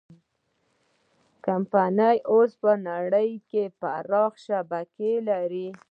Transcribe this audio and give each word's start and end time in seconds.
کمپنۍ 1.45 2.17
اوس 2.31 2.51
په 2.61 2.71
نړۍ 2.87 3.31
کې 3.49 3.63
پراخه 3.79 4.39
شبکه 4.45 5.11
لري. 5.29 5.67